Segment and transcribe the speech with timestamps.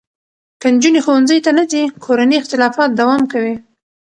[0.61, 3.55] که نجونې ښوونځي ته نه ځي، کورني اختلافات دوام کوي.